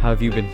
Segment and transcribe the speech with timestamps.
[0.00, 0.48] How have you been?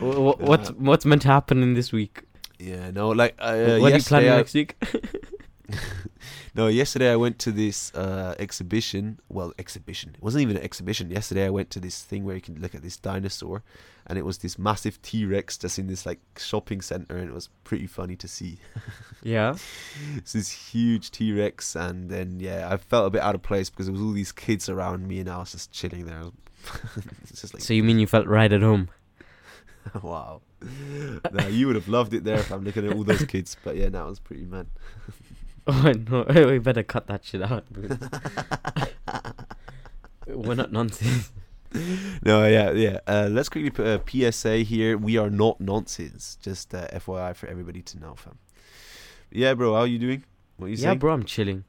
[0.00, 2.22] Wha- wha- what's what's meant to happen in this week?
[2.58, 4.30] Yeah, no, like uh, what are you planning.
[4.30, 4.76] I, next week?
[6.54, 9.20] no, yesterday I went to this uh, exhibition.
[9.28, 10.10] Well, exhibition.
[10.14, 11.08] It wasn't even an exhibition.
[11.08, 13.62] Yesterday I went to this thing where you can look at this dinosaur,
[14.08, 17.34] and it was this massive T Rex just in this like shopping center, and it
[17.34, 18.58] was pretty funny to see.
[19.22, 19.56] yeah.
[20.16, 23.70] it's this huge T Rex, and then yeah, I felt a bit out of place
[23.70, 26.24] because there was all these kids around me, and I was just chilling there.
[27.52, 28.88] like So you mean you felt right at home?
[30.02, 30.40] wow.
[31.32, 33.76] nah, you would have loved it there if I'm looking at all those kids, but
[33.76, 34.66] yeah, that was pretty mad.
[35.68, 37.64] Oh no, we better cut that shit out.
[40.26, 41.32] We're not nonsense.
[42.24, 42.98] no, yeah, yeah.
[43.06, 44.00] Uh, let's quickly put a
[44.32, 44.96] PSA here.
[44.96, 46.38] We are not nonsense.
[46.40, 48.38] Just uh, FYI for everybody to know, fam.
[49.30, 49.74] Yeah, bro.
[49.74, 50.24] How are you doing?
[50.56, 50.98] What you Yeah, saying?
[50.98, 51.64] bro, I'm chilling.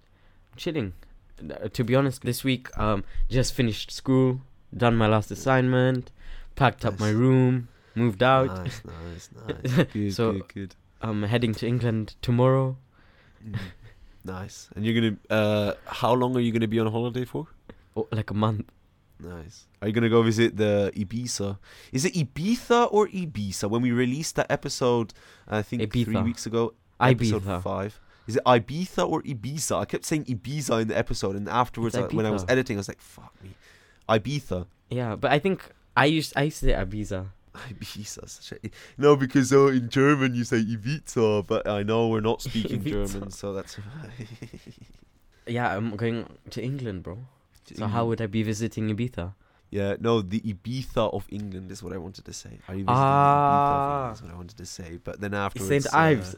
[0.52, 0.94] I'm chilling.
[1.42, 4.42] Uh, to be honest, this week, um, just finished school,
[4.76, 6.12] done my last assignment,
[6.56, 8.48] packed up my room, moved out.
[8.48, 9.30] Nice, nice,
[9.74, 9.86] nice.
[9.94, 10.76] Good, So- good, good.
[11.02, 12.76] I'm heading to England tomorrow.
[13.48, 13.60] Mm.
[14.26, 14.70] nice.
[14.76, 15.18] And you're gonna.
[15.30, 17.48] Uh, how long are you gonna be on holiday for?
[17.96, 18.72] Oh, like a month.
[19.20, 19.68] Nice.
[19.82, 21.58] Are you gonna go visit the Ibiza?
[21.92, 23.70] Is it Ibiza or Ibiza?
[23.70, 25.14] When we released that episode,
[25.48, 27.62] I think three weeks ago, episode Ibiza.
[27.62, 28.00] five.
[28.28, 29.80] Is it Ibiza or Ibiza?
[29.80, 32.80] I kept saying Ibiza in the episode, and afterwards, I, when I was editing, I
[32.80, 33.52] was like, "Fuck me."
[34.10, 34.68] Ibiza.
[34.90, 35.62] Yeah, but I think
[35.96, 37.28] I used I used to say Ibiza.
[37.56, 38.52] Ibiza.
[38.64, 42.84] A, no, because uh, in German you say Ibiza, but I know we're not speaking
[42.84, 43.78] German, so that's.
[45.48, 47.20] Yeah, I'm going to England, bro.
[47.74, 49.34] So how would I be visiting Ibiza?
[49.70, 52.60] Yeah, no, the Ibiza of England is what I wanted to say.
[52.68, 54.12] Are you visiting Ah.
[54.12, 54.16] Ibiza England?
[54.16, 56.36] Is what I wanted to say, but then afterwards, Saint uh, Ives.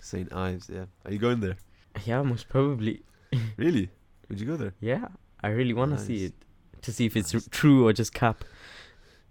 [0.00, 0.84] Saint Ives, yeah.
[1.04, 1.56] Are you going there?
[2.04, 3.02] yeah, most probably.
[3.56, 3.90] Really?
[4.28, 4.74] Would you go there?
[4.80, 5.08] Yeah,
[5.42, 6.34] I really want to see it
[6.84, 8.44] to see if it's true or just cap.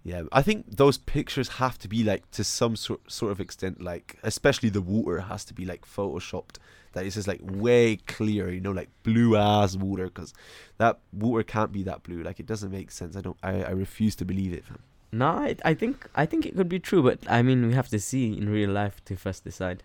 [0.02, 3.80] Yeah, I think those pictures have to be like to some sort sort of extent,
[3.80, 6.56] like especially the water has to be like photoshopped.
[6.92, 10.34] That is just like way clear, you know, like blue ass water, because
[10.76, 12.22] that water can't be that blue.
[12.22, 13.16] Like it doesn't make sense.
[13.16, 13.38] I don't.
[13.42, 14.64] I, I refuse to believe it.
[15.10, 17.88] No, I, I think I think it could be true, but I mean we have
[17.88, 19.82] to see in real life to first decide.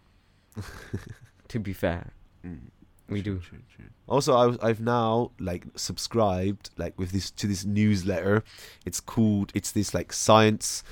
[1.48, 2.12] to be fair,
[2.46, 2.60] Mm.
[3.10, 3.40] We do.
[3.40, 3.86] true, true.
[4.08, 8.44] Also, I, was- I've now like subscribed like with this to this newsletter.
[8.86, 9.52] It's called.
[9.56, 10.84] It's this like science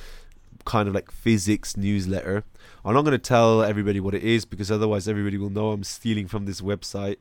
[0.65, 2.43] kind of like physics newsletter.
[2.83, 5.83] I'm not going to tell everybody what it is because otherwise everybody will know I'm
[5.83, 7.17] stealing from this website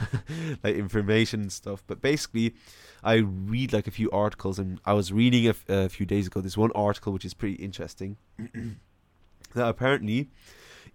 [0.62, 1.82] like information and stuff.
[1.86, 2.54] But basically,
[3.02, 6.26] I read like a few articles, and I was reading a, f- a few days
[6.28, 8.16] ago this one article which is pretty interesting.
[9.54, 10.30] that apparently,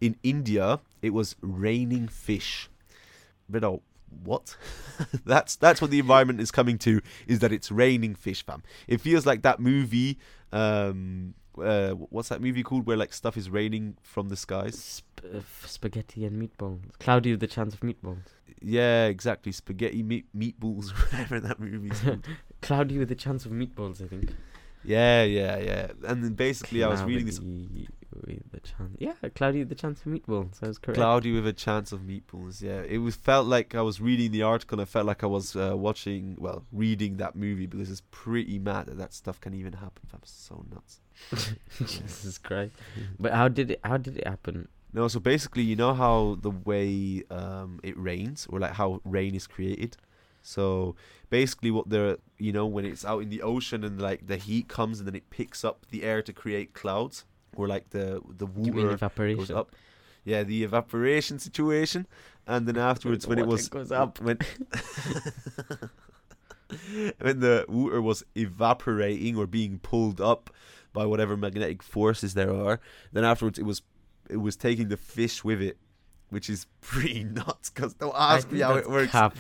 [0.01, 2.69] in India, it was raining fish.
[3.49, 3.81] But of
[4.23, 4.55] what?
[5.25, 7.01] that's that's what the environment is coming to.
[7.27, 8.63] Is that it's raining fish, fam?
[8.87, 10.17] It feels like that movie.
[10.51, 14.79] Um, uh, what's that movie called where like stuff is raining from the skies?
[14.79, 16.79] Sp- uh, spaghetti and meatballs.
[16.99, 18.23] Cloudy with the chance of meatballs.
[18.61, 19.51] Yeah, exactly.
[19.51, 22.27] Spaghetti meat meatballs, whatever that movie's called.
[22.61, 24.33] Cloudy with the chance of meatballs, I think.
[24.83, 25.88] yeah, yeah, yeah.
[26.07, 28.95] And then basically, I was reading this Cloudy with the chance.
[28.97, 30.59] Yeah, cloudy with a chance of meatballs.
[30.59, 30.97] That was correct.
[30.97, 32.61] cloudy with a chance of meatballs.
[32.61, 34.79] Yeah, it was felt like I was reading the article.
[34.79, 38.59] and I felt like I was uh, watching, well, reading that movie because it's pretty
[38.59, 40.03] mad that that stuff can even happen.
[40.07, 40.21] fam.
[40.23, 41.01] so nuts.
[41.77, 42.73] Jesus Christ!
[43.19, 43.79] But how did it?
[43.83, 44.67] How did it happen?
[44.91, 49.35] No, so basically, you know how the way um, it rains, or like how rain
[49.35, 49.97] is created.
[50.41, 50.95] So
[51.29, 54.67] basically, what the you know when it's out in the ocean and like the heat
[54.67, 58.45] comes and then it picks up the air to create clouds, or like the the
[58.45, 59.55] water goes evaporation?
[59.55, 59.75] up.
[60.25, 62.05] Yeah, the evaporation situation,
[62.45, 64.19] and then afterwards when it was goes up.
[64.21, 64.37] when
[67.19, 70.49] when the water was evaporating or being pulled up
[70.93, 72.79] by whatever magnetic forces there are,
[73.11, 73.81] then afterwards it was
[74.29, 75.77] it was taking the fish with it,
[76.29, 77.69] which is pretty nuts.
[77.69, 79.11] Cause don't ask me how it works.
[79.11, 79.35] cap.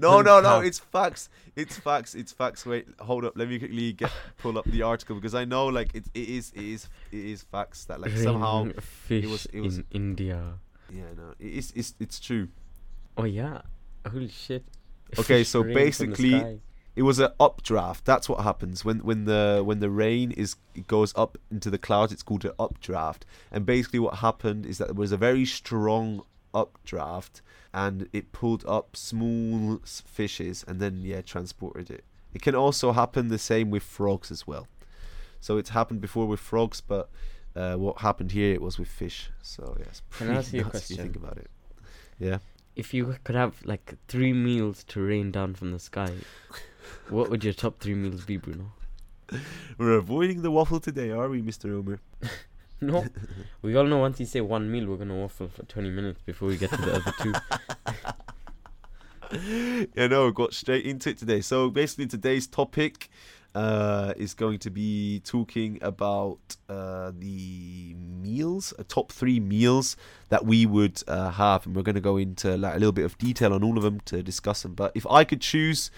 [0.00, 1.28] No, no, no, it's facts.
[1.56, 2.14] It's facts.
[2.14, 2.64] It's facts.
[2.66, 3.36] Wait, hold up.
[3.36, 6.52] Let me quickly get pull up the article because I know like it, it is
[6.54, 10.54] it is it is facts that like somehow fish was- it was- in India.
[10.90, 12.48] yeah no it is it's it's true.
[13.16, 13.62] Oh yeah!
[14.10, 14.64] Holy shit!
[15.18, 15.84] Okay, Fish so rain from the
[16.16, 16.60] basically-
[16.94, 18.04] It was an updraft.
[18.04, 20.56] That's what happens when when the when the rain is
[20.86, 22.12] goes up into the clouds.
[22.12, 23.24] It's called an updraft.
[23.50, 26.22] And basically, what happened is that there was a very strong
[26.54, 27.42] updraft,
[27.72, 32.04] and it pulled up small fishes, and then yeah, transported it.
[32.34, 34.66] It can also happen the same with frogs as well.
[35.40, 37.08] So it's happened before with frogs, but
[37.56, 39.30] uh, what happened here it was with fish.
[39.42, 41.50] So yeah, it's Can I pretty ask you a if you think about it.
[42.18, 42.38] Yeah.
[42.76, 46.10] if you could have like three meals to rain down from the sky,
[47.08, 48.72] what would your top three meals be, Bruno?
[49.78, 51.72] We're avoiding the waffle today, are we, Mr.
[51.78, 52.00] Omer?
[52.80, 53.04] No,
[53.60, 56.46] we all know once you say one meal, we're gonna waffle for 20 minutes before
[56.46, 57.34] we get to the other two.
[59.96, 61.40] yeah, no, got straight into it today.
[61.40, 63.10] So basically, today's topic
[63.54, 66.38] uh, is going to be talking about
[66.68, 69.96] uh, the meals, uh, top three meals
[70.28, 73.04] that we would uh, have, and we're going to go into like a little bit
[73.04, 74.74] of detail on all of them to discuss them.
[74.74, 75.90] But if I could choose.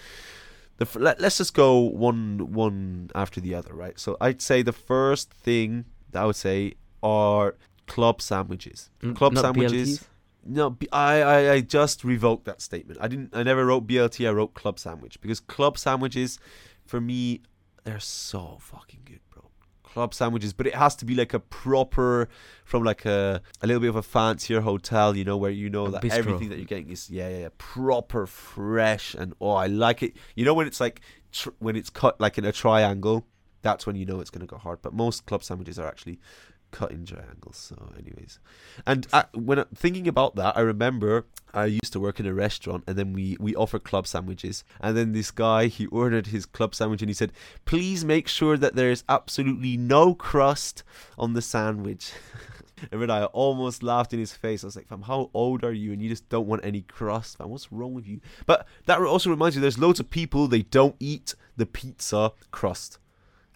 [0.95, 3.99] Let, let's just go one one after the other, right?
[3.99, 5.85] So I'd say the first thing
[6.15, 6.73] I would say
[7.03, 7.55] are
[7.87, 8.89] club sandwiches.
[9.03, 9.99] N- Club not sandwiches.
[9.99, 10.07] BLTs?
[10.43, 12.99] No, I just revoked that statement.
[13.01, 13.35] I didn't.
[13.35, 14.27] I never wrote BLT.
[14.27, 16.39] I wrote club sandwich because club sandwiches,
[16.85, 17.41] for me,
[17.83, 19.43] they're so fucking good, bro.
[19.83, 22.27] Club sandwiches, but it has to be like a proper,
[22.65, 25.85] from like a a little bit of a fancier hotel, you know, where you know
[25.85, 26.11] A that bistro.
[26.13, 30.15] everything that you're getting is yeah, yeah, yeah, proper, fresh, and oh, I like it.
[30.35, 33.27] You know when it's like tr- when it's cut like in a triangle,
[33.61, 34.79] that's when you know it's gonna go hard.
[34.81, 36.19] But most club sandwiches are actually
[36.71, 37.57] cut in triangles.
[37.57, 38.39] So, anyways,
[38.87, 42.33] and I, when I, thinking about that, I remember I used to work in a
[42.33, 46.45] restaurant, and then we we offer club sandwiches, and then this guy he ordered his
[46.45, 47.31] club sandwich, and he said,
[47.65, 50.83] "Please make sure that there is absolutely no crust
[51.17, 52.11] on the sandwich."
[52.91, 55.93] And I almost laughed in his face, I was like, "Fam, how old are you?
[55.93, 57.49] And you just don't want any crust, fam?
[57.49, 60.95] What's wrong with you?" But that also reminds you, there's loads of people they don't
[60.99, 62.97] eat the pizza crust,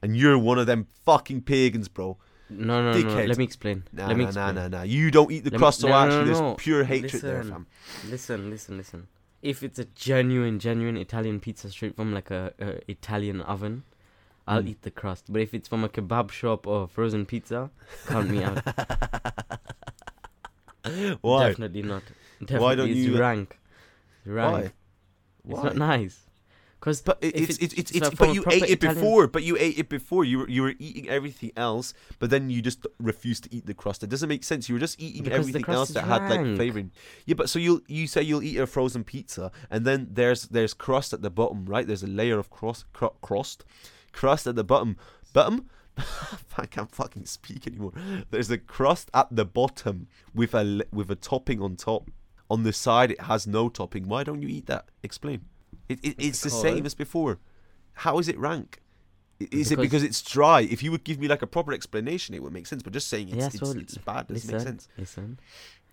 [0.06, 2.18] and you're one of them fucking pagans, bro.
[2.50, 2.98] No, no, no.
[3.04, 3.28] Dickhead.
[3.28, 3.84] Let me explain.
[3.92, 4.72] Nah, let me nah, nah, explain.
[4.72, 4.84] nah, nah.
[4.84, 6.54] You don't eat the Let me- crust, so no, no, actually, no, there's no.
[6.56, 7.52] pure hatred there, Listen.
[7.52, 7.68] fam.
[8.10, 9.08] Listen, listen, listen.
[9.42, 13.84] If it's a genuine, genuine Italian pizza straight from like a, a Italian oven,
[14.48, 14.70] I'll Mm.
[14.70, 15.26] eat the crust.
[15.30, 17.72] But if it's from a kebab shop or frozen pizza,
[18.08, 18.62] count me out.
[21.22, 21.50] Why?
[21.50, 22.04] Definitely not.
[22.40, 23.58] Definitely Why don't it's you- rank.
[24.26, 24.54] Rank.
[24.54, 24.60] Why?
[24.62, 24.74] It's
[25.44, 25.64] Why?
[25.64, 26.22] not nice.
[26.86, 29.26] Cause But it, it's it's it's, it's but you ate it Italian- before.
[29.26, 30.24] But you ate it before.
[30.24, 33.74] You were you were eating everything else, but then you just refused to eat the
[33.74, 34.04] crust.
[34.04, 34.70] It doesn't make sense.
[34.70, 36.92] You were just eating Because everything else that had like flavoring.
[37.26, 40.76] Yeah, but so you you say you'll eat a frozen pizza, and then there's there's
[40.76, 41.88] crust at the bottom, right?
[41.88, 43.66] There's a layer of crust cru- crust,
[44.12, 44.96] crust at the bottom.
[45.34, 45.68] Bottom.
[46.58, 47.94] I can't fucking speak anymore.
[48.30, 50.06] There's a crust at the bottom
[50.36, 52.12] with a with a topping on top.
[52.48, 54.08] On the side, it has no topping.
[54.08, 54.86] Why don't you eat that?
[55.02, 55.46] Explain.
[55.90, 57.40] It, it, it's the same as before.
[57.94, 58.82] How is it rank?
[59.40, 60.62] Is it Because- because it's dry?
[60.62, 62.82] If you would give me like a proper explanation, it would make sense.
[62.84, 64.88] But just saying it's Yeah, it's, so it's bad doesn't listen, make sense.
[64.98, 65.40] listen.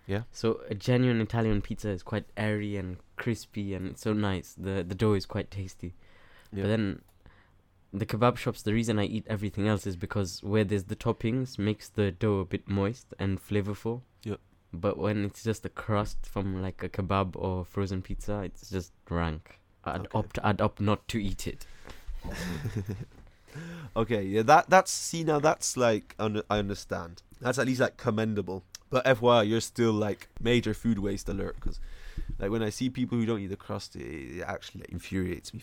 [0.07, 0.23] Yeah.
[0.31, 4.55] So a genuine Italian pizza is quite airy and crispy and it's so nice.
[4.57, 5.93] The the dough is quite tasty.
[6.51, 6.63] Yeah.
[6.63, 7.01] But then
[7.93, 11.59] the kebab shops, the reason I eat everything else is because where there's the toppings
[11.59, 14.01] makes the dough a bit moist and flavorful.
[14.23, 14.39] Yep.
[14.73, 18.91] But when it's just a crust from like a kebab or frozen pizza, it's just
[19.09, 19.59] rank.
[19.85, 20.09] I'd Okay.
[20.13, 21.65] opt I'd opt not to eat it.
[23.95, 27.21] okay, yeah, that that's see now that's like un- I understand.
[27.41, 28.63] That's at least like commendable.
[28.89, 31.79] But FYI, you're still like major food waste alert because
[32.39, 34.01] like when I see people who don't eat the crust, it,
[34.39, 35.61] it actually like, infuriates me.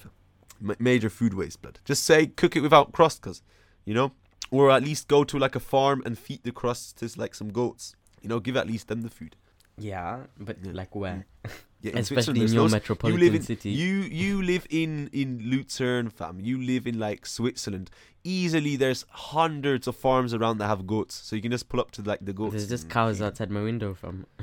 [0.61, 1.79] Ma- major food waste, blood.
[1.85, 3.43] Just say cook it without crust, cause
[3.85, 4.13] you know,
[4.51, 7.51] or at least go to like a farm and feed the crust to like some
[7.51, 7.95] goats.
[8.21, 9.37] You know, give at least them the food.
[9.79, 10.73] Yeah, but Yeah.
[10.75, 11.25] like where?
[11.47, 11.51] Mm.
[11.83, 13.71] Yeah, Especially Switzerland, in your loads- metropolitan you live in, city.
[13.71, 16.41] You you live in in Luzern, fam.
[16.41, 17.91] You live in like Switzerland.
[18.23, 21.91] Easily, there's hundreds of farms around that have goats, so you can just pull up
[21.93, 22.53] to like the goats.
[22.53, 24.27] There's just mm, cows feed outside my window fam.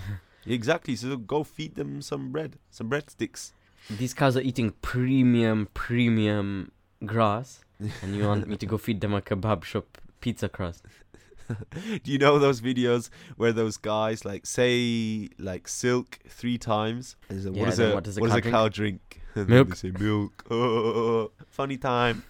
[0.50, 0.96] Exactly.
[0.96, 3.51] So go feed them some bread, some breadsticks.
[3.89, 6.72] These cows are eating premium, premium
[7.06, 7.65] grass,
[8.01, 10.84] and you want me to go feed them a kebab shop pizza crust?
[12.04, 17.16] Do you know those videos where those guys like say like silk three times?
[17.30, 19.22] And Yeah, what is a what does a what cow does a cow drink?
[19.36, 19.70] And Milk.
[19.70, 20.44] They say milk.
[20.50, 22.24] Oh, funny time.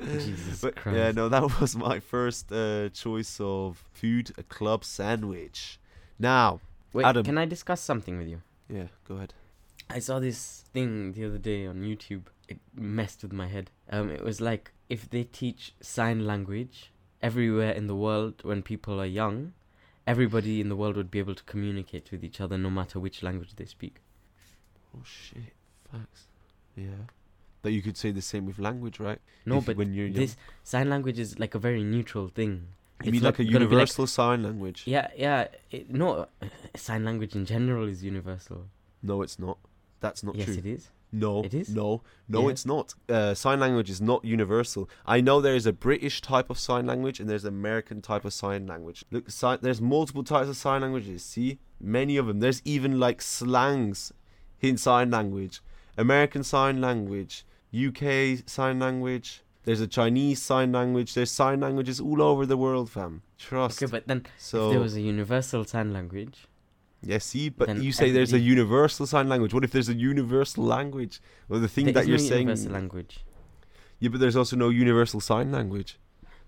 [0.00, 0.96] Jesus But Christ.
[0.98, 5.78] yeah, no, that was my first uh, choice of food, a club sandwich.
[6.18, 6.60] Now,
[6.92, 7.24] Wait, Adam.
[7.24, 8.42] can I discuss something with you?
[8.68, 9.34] yeah, go ahead.
[9.90, 12.22] I saw this thing the other day on YouTube.
[12.48, 13.70] It messed with my head.
[13.90, 16.76] Um, it was like if they teach sign language
[17.28, 19.36] everywhere in the world when people are young,
[20.06, 23.22] everybody in the world would be able to communicate with each other no matter which
[23.28, 23.94] language they speak.
[24.94, 25.54] Oh shit,
[25.90, 26.22] facts.
[26.76, 27.02] Yeah,
[27.62, 29.20] That you could say the same with language, right?
[29.46, 30.20] No, If- but when you're young.
[30.22, 30.36] this
[30.72, 32.52] sign language is like a very neutral thing.
[32.52, 34.80] you it's mean like a gonna like- universal sign language?
[34.86, 35.48] Yeah, yeah.
[35.70, 36.26] It, no,
[36.76, 38.66] sign language in general is universal.
[39.02, 39.58] No, it's not.
[40.00, 40.58] That's not yes, true.
[40.62, 40.82] it is.
[41.12, 41.68] No, It is?
[41.68, 42.48] No, no, Yeah.
[42.52, 42.94] it's not.
[43.08, 44.88] Uh, sign language is not universal.
[45.04, 48.24] I know there is a British type of sign language and there's an American type
[48.24, 49.04] of sign language.
[49.10, 51.22] Look, si- there's multiple types of sign languages.
[51.22, 52.40] See, many of them.
[52.40, 54.12] There's even like slangs
[54.62, 55.60] in sign language.
[55.98, 59.42] American sign language, UK sign language.
[59.64, 61.14] There's a Chinese sign language.
[61.14, 63.22] There's sign languages all over the world, fam.
[63.38, 63.82] Trust.
[63.82, 66.46] Okay, but then so if there was a universal sign language,
[67.04, 69.52] yeah, see, but then you say there's a universal sign language.
[69.52, 71.20] What if there's a universal language?
[71.48, 73.24] Well, the thing there that you're no saying, universal language.
[73.98, 75.98] yeah, but there's also no universal sign language.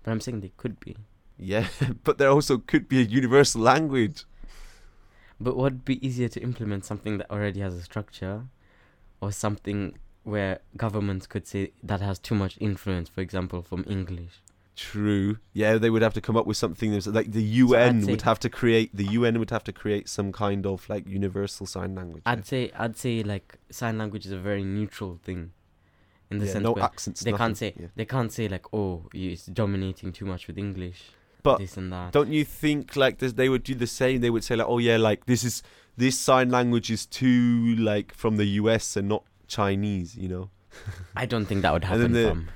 [0.03, 0.95] But I'm saying they could be.
[1.37, 1.67] Yeah,
[2.03, 4.23] but there also could be a universal language.
[5.39, 8.45] But what would be easier to implement something that already has a structure,
[9.19, 14.41] or something where governments could say that has too much influence, for example, from English.
[14.75, 15.37] True.
[15.53, 18.39] Yeah, they would have to come up with something that's like the UN would have
[18.39, 22.23] to create the UN would have to create some kind of like universal sign language.
[22.25, 25.51] I'd say I'd say like sign language is a very neutral thing,
[26.29, 27.21] in the Yeah, sense no accents.
[27.21, 27.45] they nothing.
[27.45, 27.87] can't say Yeah.
[27.95, 31.03] they can't say like oh it's dominating too much with English,
[31.41, 32.11] But this and that.
[32.11, 34.19] Don't you think like this, they would do the same?
[34.21, 35.63] They would say like, oh yeah, like this is
[35.95, 40.49] this sign language is too like from the US and not Chinese, you know.
[41.15, 42.49] I don't think that would happen.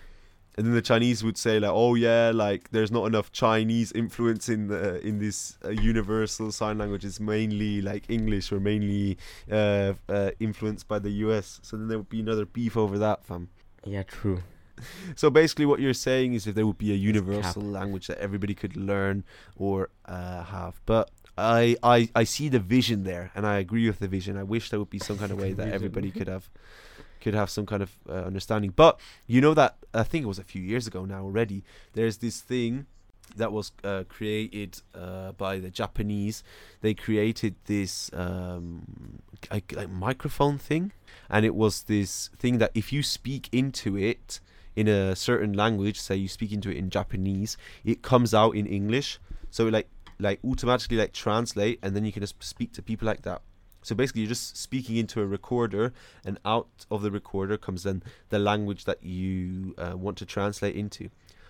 [0.65, 0.67] Then the- fam.
[0.67, 4.49] And then the Chinese would say like, oh yeah, like there's not enough Chinese influence
[4.49, 7.05] in the in this uh, universal sign language.
[7.05, 9.17] It's mainly like English or mainly
[9.51, 11.59] uh, uh, influenced by the US.
[11.63, 13.49] So then there would be another beef over that, fam.
[13.85, 14.43] Yeah, true.
[15.15, 18.55] So basically, what you're saying is if there would be a universal language that everybody
[18.55, 19.23] could learn
[19.55, 21.11] or uh, have, but.
[21.37, 24.37] I, I, I see the vision there, and I agree with the vision.
[24.37, 26.49] I wish there would be some kind of way that everybody could have,
[27.21, 28.73] could have some kind of uh, understanding.
[28.75, 31.63] But you know that I think it was a few years ago now already.
[31.93, 32.85] There's this thing
[33.35, 36.43] that was uh, created uh, by the Japanese.
[36.81, 39.21] They created this um,
[39.51, 40.91] like, microphone thing,
[41.29, 44.39] and it was this thing that if you speak into it
[44.75, 48.65] in a certain language, say you speak into it in Japanese, it comes out in
[48.65, 49.19] English.
[49.51, 49.87] So like
[50.19, 53.41] like automatically like translate, and then you can just speak to people like that.
[53.81, 55.93] So basically, you're just speaking into a recorder,
[56.25, 60.75] and out of the recorder comes then the language that you uh, want to translate
[60.75, 61.09] into.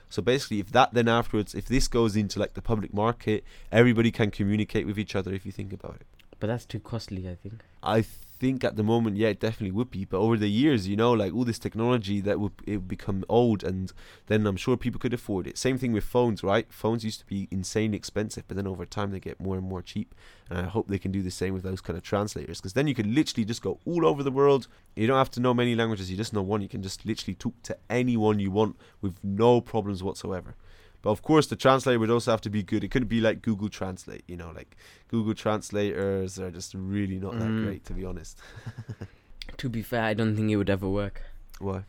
[0.09, 4.11] So basically, if that then afterwards, if this goes into like the public market, everybody
[4.11, 5.33] can communicate with each other.
[5.33, 6.07] If you think about it,
[6.39, 7.61] But that's too costly, I think.
[7.83, 8.03] I
[8.39, 10.05] think at the moment, yeah, it definitely would be.
[10.05, 13.23] But over the years, you know, like all this technology that would it would become
[13.27, 13.91] old, and
[14.27, 15.57] then I'm sure people could afford it.
[15.57, 16.71] Same thing with phones, right?
[16.71, 19.81] Phones used to be insanely expensive, but then over time they get more and more
[19.81, 20.15] cheap.
[20.49, 22.87] And I hope they can do the same with those kind of translators, because then
[22.87, 24.67] you can literally just go all over the world.
[24.95, 26.61] You don't have to know many languages; you just know one.
[26.61, 30.55] You can just literally talk to anyone you want with no problems whatsoever.
[31.01, 32.83] But of course, the translator would also have to be good.
[32.83, 34.75] It couldn't be like Google Translate, you know, like
[35.07, 37.63] Google translators are just really not that Mm.
[37.63, 38.37] great, to be honest.
[39.57, 41.23] To be fair, I don't think it would ever work
[41.59, 41.83] Why?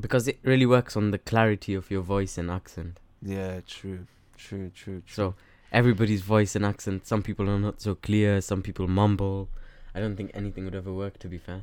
[0.00, 2.98] because it really works on the clarity of your voice and accent.
[3.22, 5.14] Yeah, true, true, true, true.
[5.14, 5.34] So
[5.72, 7.06] everybody's voice and accent.
[7.06, 8.40] Some people are not so clear.
[8.40, 9.48] Some people mumble.
[9.94, 11.18] I don't think anything would ever work.
[11.18, 11.62] To be fair.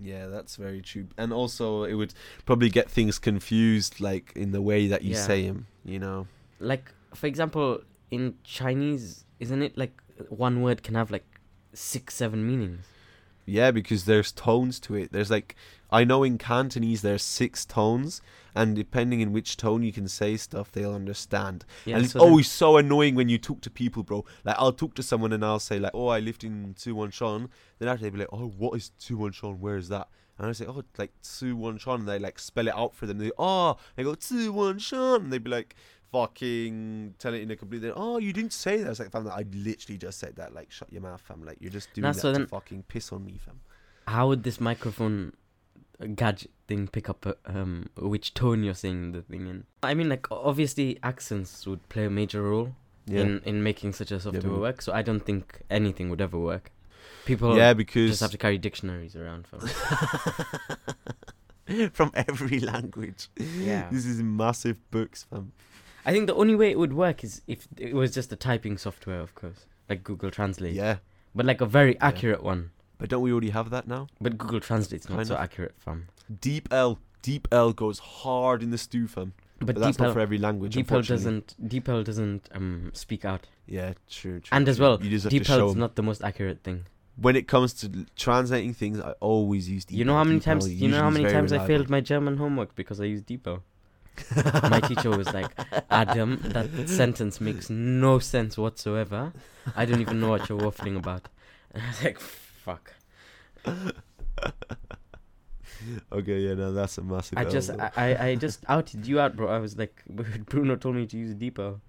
[0.00, 1.06] Yeah, that's very true.
[1.18, 2.14] And also, it would
[2.46, 5.26] probably get things confused, like in the way that you Yeah.
[5.26, 5.66] say them.
[5.84, 6.26] You know?
[6.60, 7.80] like for example
[8.12, 11.24] in chinese isn't it like one word can have like
[11.74, 12.86] six seven meanings
[13.44, 15.10] Yeah, because there's tones to it.
[15.10, 15.56] There's like
[15.90, 18.22] I know in Cantonese there's six tones,
[18.54, 21.64] and depending in which tone you can say stuff, they'll understand.
[21.84, 24.24] yeah and it's so then- always so annoying when you talk to people, bro.
[24.44, 27.88] Like I'll talk to someone and I'll say like, "Oh, I lived in Suwonshan." Then
[27.88, 29.58] after they be like, "Oh, what is Suwonshan?
[29.58, 32.74] Where is that?" And I say, "Oh, it's like Suwonshan." And they like spell it
[32.74, 33.18] out for them.
[33.18, 35.16] They oh, they go Suwonshan.
[35.16, 35.74] And they'd be like,
[36.10, 38.86] "Fucking tell it in a complete." Oh, you didn't say that.
[38.86, 40.54] I was like, "Fam, I literally just said that.
[40.54, 41.44] Like, shut your mouth, fam.
[41.44, 43.60] Like, you're just doing Nah, that to fucking piss on me, fam."
[44.08, 45.32] how would this microphone
[46.06, 49.64] gadget thing pick up uh, um which tone you're saying the thing in.
[49.82, 52.74] I mean like obviously accents would play a major role
[53.06, 56.20] Yeah, in in making such a software but- work so i don't think anything would
[56.20, 56.70] ever work.
[57.24, 59.58] People yeah, because just have to carry dictionaries around for
[61.92, 63.28] from every language.
[63.36, 63.88] Yeah.
[63.90, 65.52] this is massive books, fam.
[66.04, 68.76] i think the only way it would work is if it was just a typing
[68.76, 70.74] software of course like google translate.
[70.74, 70.96] Yeah,
[71.34, 72.70] but like a very accurate one
[73.02, 74.06] but don't we already have that now?
[74.20, 75.40] But Google Translate's not Kind so of.
[75.40, 76.06] accurate, fam.
[76.32, 79.32] DeepL, Deep L goes hard in the stew, fam.
[79.58, 80.74] But, But, that's not for every language.
[80.76, 83.46] DeepL doesn't DeepL doesn't um speak out.
[83.66, 84.38] Yeah, true.
[84.40, 85.78] true And as well, you just have DeepL is 'em.
[85.80, 86.84] not the most accurate thing.
[87.16, 89.98] When it comes to translating things, I always use DeepL.
[89.98, 92.36] you know how many DeepL times you know how many times I failed my German
[92.38, 93.60] homework because I used DeepL.
[94.70, 95.50] my teacher was like,
[95.90, 99.32] Adam, that sentence makes no sense whatsoever.
[99.74, 101.28] I don't even know what you're waffling about.
[101.72, 102.20] And I was like,
[102.64, 102.92] fuck.
[106.12, 107.38] Okay, yeah, no, that's a massive.
[107.38, 107.70] I just.
[107.70, 109.48] I, I, I just outed you out, bro.
[109.48, 110.00] I was like,
[110.46, 111.80] Bruno told me to use DeepL.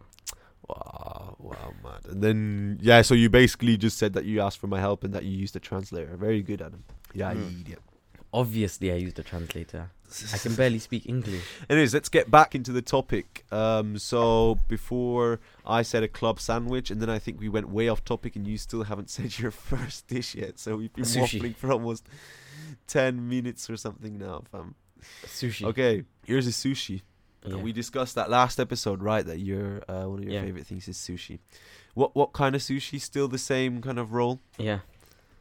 [0.67, 2.05] Wow, wow, mad.
[2.09, 5.13] And then yeah, so you basically just said that you asked for my help and
[5.13, 6.15] that you used a translator.
[6.17, 6.83] Very good, Adam.
[7.13, 7.61] Yeah, Mm.
[7.61, 7.79] idiot.
[8.33, 9.91] Obviously, I used a translator.
[10.33, 11.43] I can barely speak English.
[11.69, 13.45] Anyways, let's get back into the topic.
[13.51, 17.87] Um, so before I said a club sandwich, and then I think we went way
[17.89, 20.59] off topic, and you still haven't said your first dish yet.
[20.59, 21.39] So we've been Sushi.
[21.41, 22.07] waffling for almost
[22.87, 24.75] ten minutes or something now, fam.
[25.25, 25.65] Sushi.
[25.67, 27.01] Okay, here's a sushi.
[27.45, 27.55] Yeah.
[27.57, 29.25] We discussed that last episode, right?
[29.25, 30.41] That your uh, one of your Yeah.
[30.43, 31.39] favorite things is sushi.
[31.93, 33.01] What what kind of sushi?
[33.01, 34.39] Still the same kind of roll?
[34.57, 34.79] yeah.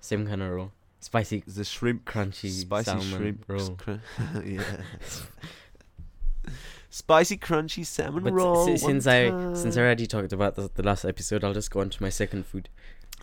[0.01, 0.73] Same kind of roll.
[1.03, 3.71] Spicy, The shrimp, crunchy, spicy salmon shrimp roll.
[3.77, 3.91] cr-
[4.45, 4.63] yeah.
[6.91, 8.69] Spicy crunchy salmon But roll.
[8.69, 11.81] s- since I since I already talked about the, the last episode, I'll just go
[11.81, 12.69] on to my second food.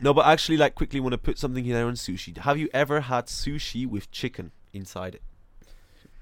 [0.02, 2.38] No, but actually, like, quickly want to put something here on sushi.
[2.38, 5.22] Have you ever had sushi with chicken inside it?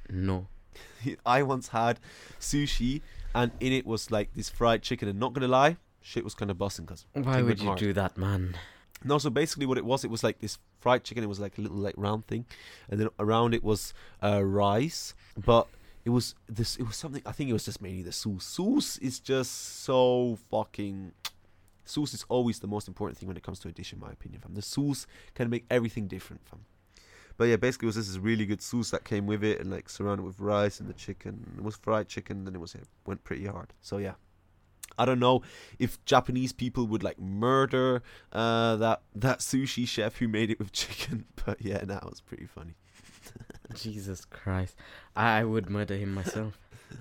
[0.09, 0.47] No.
[1.25, 1.99] I once had
[2.39, 3.01] sushi,
[3.33, 5.07] and in it was like this fried chicken.
[5.07, 8.17] And not gonna lie, shit was kind of busting because Why would you do that,
[8.17, 8.55] man?
[9.03, 11.23] No, so basically what it was, it was like this fried chicken.
[11.23, 12.45] It was like a little like round thing,
[12.89, 15.13] and then around it was uh, rice.
[15.37, 15.67] But
[16.03, 16.77] it was this.
[16.77, 17.21] It was something.
[17.25, 18.45] I think it was just mainly the sauce.
[18.45, 21.11] Sauce is just so fucking.
[21.85, 24.11] Sauce is always the most important thing when it comes to a dish, in my
[24.11, 24.41] opinion.
[24.41, 26.65] Fam, the sauce can make everything different, fam.
[27.37, 29.89] But yeah, basically it was this really good sauce that came with it, and like
[29.89, 31.53] surrounded with rice and the chicken.
[31.57, 33.73] It was fried chicken, then it was it went pretty hard.
[33.81, 34.13] So yeah.
[34.97, 35.41] I don't know
[35.79, 38.01] if Japanese people would like murder
[38.31, 42.45] uh, that that sushi chef who made it with chicken, but yeah, that was pretty
[42.45, 42.75] funny.
[43.75, 44.75] Jesus Christ.
[45.15, 46.57] I, would murder him myself.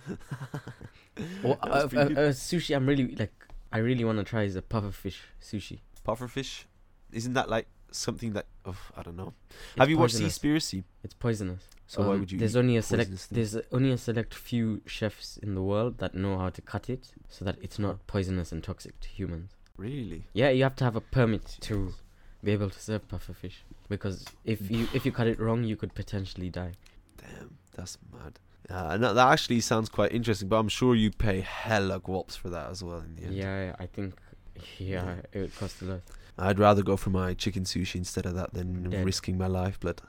[1.43, 1.87] well, uh, uh, uh,
[2.33, 3.33] sushi, I'm really like,
[3.73, 5.81] I really want to try is a pufferfish sushi.
[6.07, 6.65] Pufferfish,
[7.13, 9.33] isn't that like something that oh, I don't know?
[9.49, 10.39] It's Have you watched poisonous.
[10.39, 10.85] Seaspiracy?
[11.05, 11.63] It's poisonous.
[11.87, 13.11] So why Um, would you There's only a select.
[13.11, 13.37] poisonous thing?
[13.37, 17.13] There's only a select few chefs in the world that know how to cut it
[17.29, 19.53] so that it's not poisonous and toxic to humans.
[19.77, 20.25] Really?
[20.33, 21.95] Yeah, you have to have a permit to
[22.43, 25.95] be able to serve pufferfish because if you if you cut it wrong, you could
[25.95, 26.73] potentially die.
[27.19, 28.39] Damn, that's mad.
[28.69, 32.37] Uh, and that, that actually sounds quite interesting, but I'm sure you pay hella guaps
[32.37, 33.35] for that as well in the end.
[33.37, 34.15] Yeah, I think.
[34.79, 36.01] Yeah, it would cost a lot.
[36.39, 39.07] I'd rather go for my chicken sushi instead of that than Dead.
[39.07, 39.79] risking my life.
[39.81, 40.03] But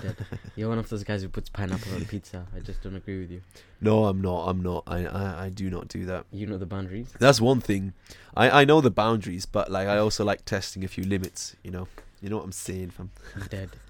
[0.00, 0.16] Dead.
[0.54, 2.46] You're one of those guys who puts pineapple on pizza.
[2.54, 3.42] I just don't agree with you.
[3.80, 4.46] no, I'm not.
[4.48, 4.84] I'm not.
[4.86, 6.26] I, I, I do not do that.
[6.30, 7.12] You know the boundaries.
[7.18, 7.94] That's one thing.
[8.36, 11.56] I, I know the boundaries, but like I also like testing a few limits.
[11.64, 11.88] You know,
[12.20, 13.10] you know what I'm saying, fam.
[13.50, 13.70] Dead.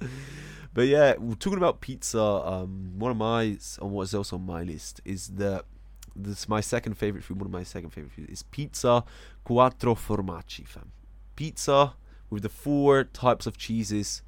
[0.74, 2.20] But yeah, we're talking about pizza.
[2.20, 5.64] Um, one of my on what is also on my list is the
[6.16, 7.38] this my second favorite food.
[7.38, 9.04] One of my second favorite food is pizza
[9.44, 10.92] quattro formaggi, fam.
[11.36, 11.94] Pizza
[12.30, 14.22] with the four types of cheeses.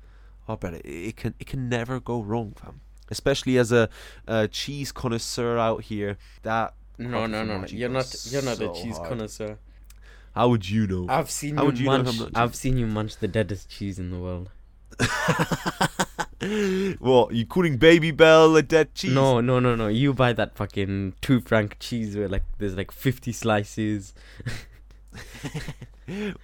[0.48, 2.80] Oh, brother, it, it can it can never go wrong, fam.
[3.08, 3.88] Especially as a,
[4.26, 7.66] a cheese connoisseur out here, that No, no, no, no.
[7.68, 8.14] You're not.
[8.30, 9.08] You're not so a cheese hard.
[9.08, 9.58] connoisseur.
[10.34, 11.06] how would you know?
[11.08, 12.32] I've seen How you would you know munch.
[12.34, 14.50] I've seen you munch the deadest cheese in the world.
[16.98, 19.12] what you calling Babybel a dead cheese?
[19.12, 19.88] No, no, no, no.
[19.88, 24.14] You buy that fucking two franc cheese where like there's like 50 slices.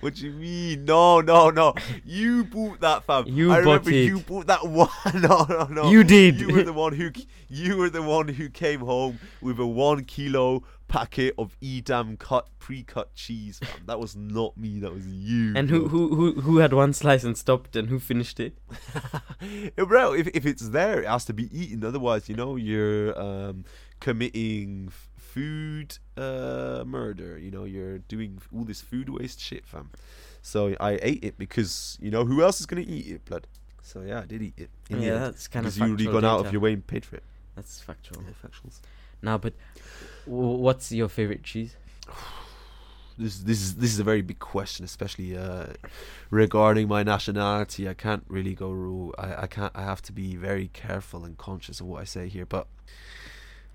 [0.00, 0.86] What do you mean?
[0.86, 1.74] No, no, no.
[2.04, 3.26] You bought that, fam.
[3.28, 4.06] You I bought remember it.
[4.06, 4.88] you bought that one.
[5.14, 5.88] No, no, no.
[5.90, 6.40] You did.
[6.40, 7.12] You were the one who.
[7.48, 12.46] You were the one who came home with a one kilo packet of Edam cut
[12.58, 13.58] pre-cut cheese.
[13.58, 13.86] Fam.
[13.86, 14.78] That was not me.
[14.78, 15.54] That was you.
[15.56, 18.58] And who, who who who had one slice and stopped and who finished it?
[19.76, 21.82] Bro, if, if it's there, it has to be eaten.
[21.82, 23.64] Otherwise, you know, you're um,
[24.00, 27.38] committing f- food uh, murder.
[27.38, 29.90] You know, you're doing all this food waste shit, fam.
[30.42, 33.46] So I ate it because you know who else is gonna eat it, blood.
[33.80, 34.70] So yeah, I did eat it.
[34.90, 37.16] yeah, that's kind of because you already gone out of your way and paid for
[37.16, 37.24] it.
[37.56, 38.22] That's factual.
[38.22, 38.80] Yeah, factuals.
[39.22, 39.54] Now, but
[40.26, 41.76] what's your favorite cheese?
[43.18, 45.66] This this is this is a very big question, especially uh,
[46.30, 47.88] regarding my nationality.
[47.88, 49.14] I can't really go rule.
[49.18, 49.72] I, I can't.
[49.74, 52.46] I have to be very careful and conscious of what I say here.
[52.46, 52.66] But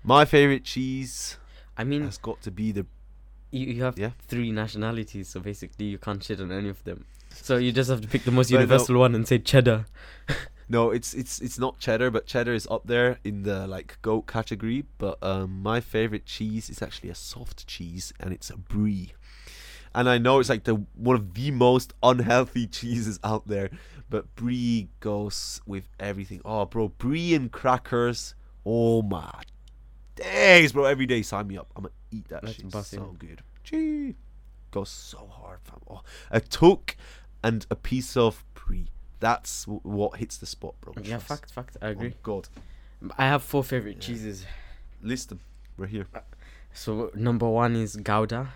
[0.02, 1.36] my favorite cheese
[1.76, 2.86] I mean, has got to be the
[3.50, 4.10] you, you have Yeah.
[4.26, 7.04] three nationalities, so basically you can't shit on any of them.
[7.30, 9.86] So you just have to pick the most universal one and say cheddar.
[10.68, 10.90] no.
[10.90, 14.84] It's it's it's not cheddar, but cheddar is up there in the like goat category.
[14.98, 19.12] But um, my favorite cheese is actually a soft cheese, and it's a brie.
[19.94, 23.70] And I know it's like the one of the most unhealthy cheeses out there,
[24.10, 26.40] but brie goes with everything.
[26.44, 28.34] Oh, bro, brie and crackers.
[28.66, 29.42] Oh my
[30.14, 30.84] days, bro!
[30.84, 31.70] Every day, sign me up.
[31.76, 32.68] I'm gonna eat that That's shit.
[32.68, 32.98] bussin'.
[32.98, 33.42] So good.
[33.64, 34.16] Gee,
[34.70, 35.80] goes so hard, fam.
[35.88, 36.94] Oh, a Tuc
[37.42, 38.88] and a piece of brie.
[39.20, 40.94] That's w- what hits the spot, bro.
[41.02, 41.26] Yeah, Trust.
[41.28, 41.76] fact, fact.
[41.82, 42.14] I Oh, agree.
[42.22, 42.48] God,
[43.16, 44.00] I have four favorite Yeah.
[44.06, 44.46] cheeses.
[45.02, 45.40] list them.
[45.76, 46.06] We're here.
[46.72, 48.48] So number one is Gouda.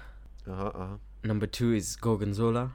[0.48, 0.64] Uh huh.
[0.74, 0.96] Uh huh.
[1.24, 2.72] Number two is Gorgonzola.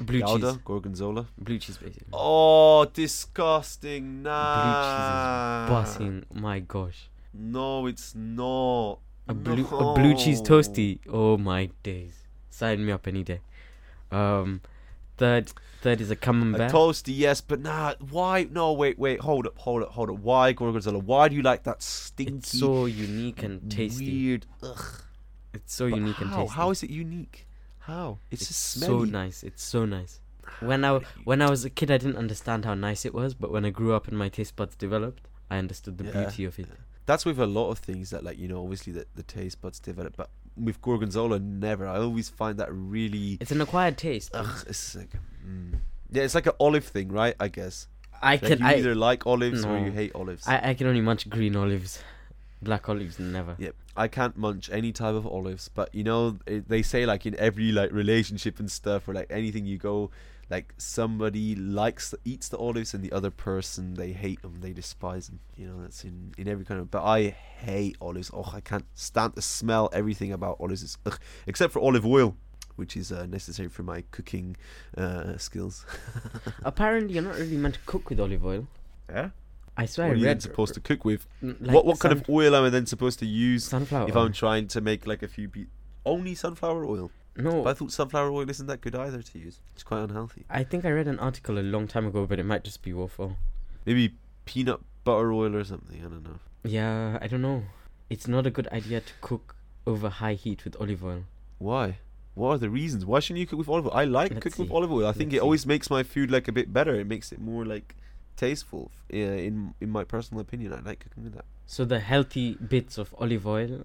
[0.00, 0.60] Blue Gouda, cheese.
[0.64, 1.26] gorgonzola.
[1.38, 2.08] Blue cheese, basically.
[2.12, 4.22] Oh, disgusting!
[4.22, 5.66] Nah.
[5.66, 6.42] Blue cheese is busting.
[6.42, 7.08] My gosh.
[7.32, 8.98] No, it's not.
[9.28, 10.46] A blue a blue cheese No.
[10.50, 10.98] toasty.
[11.08, 12.24] Oh my days.
[12.50, 13.40] Sign me up any day.
[14.10, 14.60] Um,
[15.16, 16.70] third third is a A camembert.
[16.72, 17.94] toasty, yes, but nah.
[18.10, 18.46] Why?
[18.50, 19.20] No, wait, wait.
[19.20, 20.18] Hold up, hold up, hold up.
[20.18, 20.98] Why gorgonzola?
[20.98, 24.06] Why do you like that stinky, it's so unique and tasty.
[24.10, 24.46] weird?
[24.62, 25.02] Ugh.
[25.54, 26.42] It's so But unique and how?
[26.42, 26.54] tasty.
[26.56, 27.46] How is it unique?
[27.80, 28.18] How?
[28.30, 29.42] It's, it's just so nice.
[29.42, 30.20] It's so nice.
[30.60, 33.50] When I when I was a kid, I didn't understand how nice it was, but
[33.50, 36.22] when I grew up and my taste buds developed, I understood the Yeah.
[36.24, 36.66] beauty of it.
[37.04, 39.78] That's with a lot of things that, like you know, obviously the, the taste buds
[39.78, 41.86] develop, but with gorgonzola, never.
[41.86, 43.38] I always find that really.
[43.40, 44.30] It's an acquired taste.
[44.34, 45.12] Ugh, it's like,
[45.46, 45.78] mm.
[46.10, 47.34] yeah, it's like an olive thing, right?
[47.38, 47.88] I guess.
[48.22, 50.46] I Like, can you I, either like olives or you hate olives.
[50.48, 52.02] I I can only munch green olives,
[52.62, 53.56] black olives never.
[53.58, 57.26] Yep, I can't munch any type of olives, but you know it, they say like
[57.26, 60.10] in every like relationship and stuff or like anything you go,
[60.48, 65.26] like somebody likes eats the olives and the other person they hate them, they despise
[65.28, 65.40] them.
[65.56, 66.90] You know that's in in every kind of.
[66.90, 68.30] But I hate olives.
[68.32, 69.88] Oh, I can't stand the smell.
[69.92, 72.36] Everything about olives is ugh, except for olive oil,
[72.76, 74.56] which is uh, necessary for my cooking
[74.96, 75.84] uh, skills.
[76.64, 78.66] Apparently, you're not really meant to cook with olive oil.
[79.10, 79.30] Yeah.
[79.78, 81.26] I swear What are you then supposed to cook with?
[81.42, 84.08] like what what kind of oil am I then supposed to use sunflower?
[84.08, 84.24] if oil.
[84.24, 85.66] I'm trying to make like a few pe-
[86.06, 87.10] only sunflower oil?
[87.38, 89.60] No, But I thought sunflower oil isn't that good either to use.
[89.74, 90.44] It's quite unhealthy.
[90.50, 92.92] I think I read an article a long time ago, but it might just be
[92.92, 93.36] waffle.
[93.84, 95.98] Maybe peanut butter oil or something.
[96.00, 96.38] I don't know.
[96.64, 97.64] Yeah, I don't know.
[98.10, 101.24] It's not a good idea to cook over high heat with olive oil.
[101.58, 101.98] Why?
[102.34, 103.06] What are the reasons?
[103.06, 103.92] Why shouldn't you cook with olive oil?
[103.94, 105.06] I like Let's cooking with olive oil.
[105.06, 105.40] I think Let's it see.
[105.40, 106.94] always makes my food like a bit better.
[106.96, 107.94] It makes it more like
[108.36, 108.90] tasteful.
[109.12, 111.44] Uh, in in my personal opinion, I like cooking with that.
[111.66, 113.84] So the healthy bits of olive oil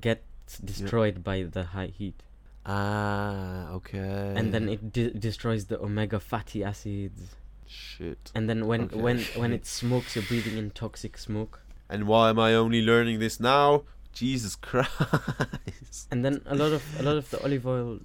[0.00, 0.22] get
[0.64, 2.22] destroyed by the high heat,
[2.70, 4.32] Ah, okay.
[4.38, 7.34] and then it de- destroys the omega fatty acids.
[7.66, 8.30] shit.
[8.34, 9.00] And then when Okay.
[9.06, 11.54] when when it smokes, you're breathing in toxic smoke.
[11.88, 13.82] And why am I only learning this now?
[14.12, 16.06] Jesus Christ.
[16.10, 18.00] And then a lot of a lot of the olive oil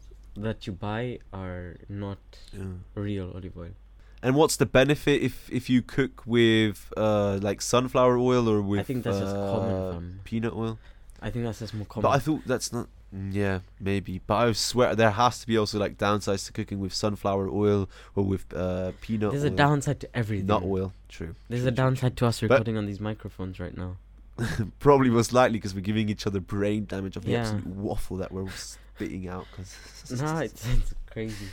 [0.45, 2.19] that you buy are not
[2.53, 2.77] Yeah.
[3.07, 3.73] real olive oil.
[4.21, 8.79] And what's the benefit if if you cook with uh like sunflower oil or with
[8.81, 9.75] I think that's just uh, common.
[9.93, 10.19] Fam.
[10.29, 10.77] peanut oil?
[11.21, 12.03] I think that's just more common.
[12.09, 12.87] But I thought that's not.
[13.15, 14.19] Mm, Yeah, maybe.
[14.27, 17.89] But I swear there has to be also like downsides to cooking with sunflower oil
[18.15, 19.31] or with uh peanut.
[19.31, 20.47] There's a downside to everything.
[20.47, 20.93] Not oil.
[21.09, 21.35] True.
[21.49, 23.97] There's true, a true, downside to us But- recording on these microphones right now.
[24.79, 27.41] Probably most likely because we're giving each other brain damage of the Yeah.
[27.43, 29.45] absolute waffle that we're spitting out.
[29.55, 31.47] Cause no, it's, it's crazy.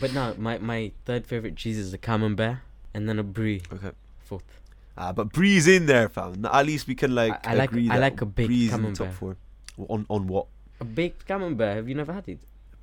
[0.00, 2.56] But no, my my third favorite cheese is a camembert,
[2.92, 3.92] and then a brie okay.
[4.24, 4.42] fourth.
[4.98, 6.44] Ah, but brie's in there, fam.
[6.46, 8.82] At least we can like I- I like- agree I like a baked Brie's in
[8.82, 9.16] the top camembert.
[9.76, 9.86] four.
[9.88, 10.46] On on what?
[10.80, 11.76] A baked camembert.
[11.76, 12.38] Have you never had it?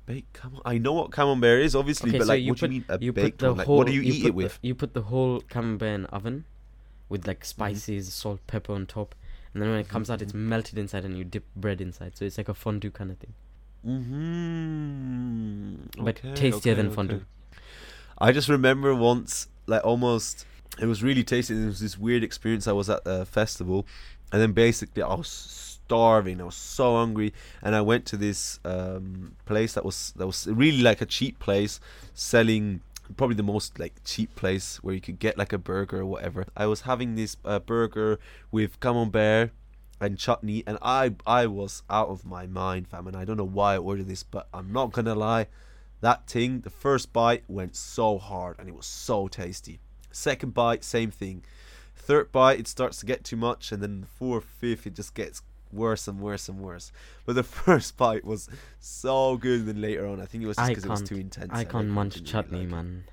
[0.06, 0.62] Baked camembert.
[0.64, 2.98] I know what camembert is, obviously, Okay, but so like, what do you mean a
[3.00, 3.56] you baked one?
[3.56, 4.60] Like, what do you, you eat it with?
[4.60, 6.44] The, you put the whole camembert in oven,
[7.08, 7.28] with Mm-hmm.
[7.28, 9.14] like spices, salt, pepper on top,
[9.52, 12.16] and then when it comes out, it's melted inside, and you dip bread inside.
[12.16, 13.34] So it's like a fondue kind of thing.
[13.86, 16.04] Mm-hmm.
[16.04, 17.22] But tastier than fondue.
[18.18, 20.46] I just remember once, like almost,
[20.80, 21.54] it was really tasty.
[21.54, 22.66] There was this weird experience.
[22.66, 23.86] I was at a festival,
[24.32, 26.40] and then basically I was starving.
[26.40, 30.46] I was so hungry, and I went to this um, place that was that was
[30.46, 31.80] really like a cheap place
[32.14, 32.80] selling.
[33.16, 36.46] Probably the most like cheap place where you could get like a burger or whatever.
[36.56, 38.18] I was having this uh, burger
[38.50, 39.50] with camembert
[40.00, 43.06] and chutney, and I I was out of my mind, fam.
[43.06, 45.46] And I don't know why I ordered this, but I'm not gonna lie,
[46.00, 49.78] that thing, the first bite went so hard, and it was so tasty.
[50.10, 51.44] Second bite, same thing.
[51.94, 55.14] Third bite, it starts to get too much, and then the fourth, fifth, it just
[55.14, 56.92] gets worse and worse and worse.
[57.26, 58.48] But the first bite was
[58.80, 59.66] so good.
[59.66, 61.50] Then later on, I think it was just because it was too intense.
[61.52, 63.04] I can't munch chutney, like man.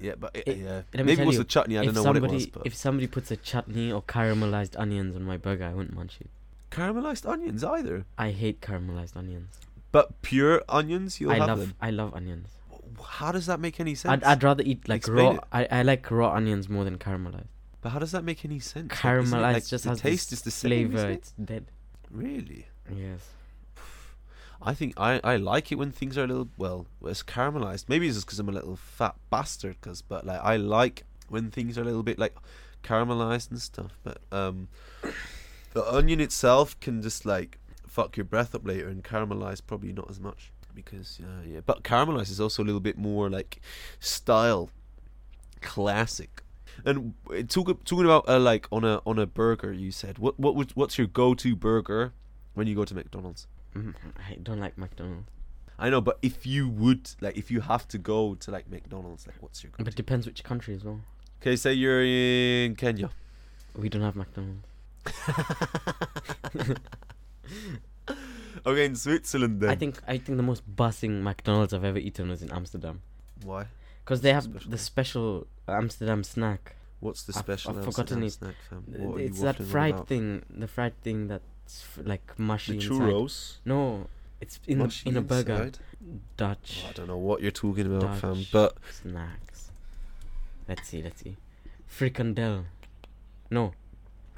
[0.00, 1.78] Yeah, but it, It- yeah, maybe it was you, the chutney.
[1.78, 5.14] I don't know what it was, but if somebody puts a chutney or caramelized onions
[5.14, 6.28] on my burger, I wouldn't munch it.
[6.70, 8.04] caramelized onions either.
[8.18, 9.56] I hate caramelized onions.
[9.92, 11.74] But pure onions, you'll I have love them.
[11.80, 12.48] I love onions.
[13.00, 14.10] How does that make any sense?
[14.12, 15.32] I'd, I'd rather eat like Explain raw.
[15.34, 15.70] it.
[15.72, 17.46] I, I like raw onions more than caramelized.
[17.80, 18.90] But how does that make any sense?
[18.90, 20.90] Like, isn't it, Caramelized like, just the has taste is the same.
[20.90, 21.10] flavor.
[21.10, 21.12] it?
[21.14, 21.66] It's dead.
[22.14, 22.68] Really?
[22.94, 23.28] Yes.
[24.62, 27.86] I think I, I like it when things are a little well it's caramelized.
[27.88, 29.80] Maybe it's just because I'm a little fat bastard.
[29.80, 32.34] Cause but like I like when things are a little bit like
[32.82, 33.98] caramelized and stuff.
[34.04, 34.68] But um,
[35.74, 40.08] the onion itself can just like fuck your breath up later, and caramelized probably not
[40.08, 41.60] as much because uh, yeah.
[41.66, 43.60] But caramelized is also a little bit more like
[44.00, 44.70] style,
[45.60, 46.43] classic.
[46.84, 50.38] And uh, talk, talking about uh, like on a on a burger, you said what
[50.38, 52.12] what would, what's your go to burger
[52.54, 53.46] when you go to McDonald's?
[53.76, 55.28] Mm, I don't like McDonald's.
[55.78, 59.26] I know, but if you would like, if you have to go to like McDonald's,
[59.26, 59.70] like, what's your?
[59.72, 59.84] Go-to?
[59.84, 61.00] But it depends which country as well.
[61.40, 63.10] Okay, say you're in Kenya.
[63.76, 64.66] We don't have McDonald's.
[68.66, 69.70] Okay, in Switzerland then.
[69.70, 73.02] I think I think the most buzzing McDonald's I've ever eaten was in Amsterdam.
[73.42, 73.66] Why?
[74.04, 76.76] Because they have special the special Amsterdam snack.
[77.00, 77.70] What's the I've- special?
[77.78, 78.30] I've forgotten Amsterdam it.
[78.32, 78.82] snack, fam?
[78.92, 82.78] Th- What are you it's that fried thing, the fried thing that's f- like mushy
[82.78, 82.98] The inside.
[82.98, 83.56] churros.
[83.64, 84.06] No,
[84.40, 85.52] it's in a, in a burger.
[85.54, 85.78] inside?
[86.36, 88.44] Dutch Oh, I don't know what you're talking about, fam.
[88.52, 89.70] But snacks.
[90.68, 91.36] Let's see, let's see.
[91.88, 92.64] Frikandel.
[93.50, 93.72] No,